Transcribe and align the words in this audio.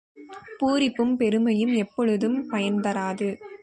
பூரிப்பும் 0.59 1.13
பெருமையும் 1.15 1.73
எப்பொழுதும் 1.73 2.51
பயன்தராது. 2.51 3.29